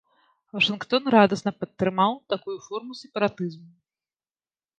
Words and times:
Вашынгтон 0.55 1.03
радасна 1.15 1.51
падтрымаў 1.63 2.11
такую 2.33 2.57
форму 2.69 2.93
сепаратызму. 3.01 3.69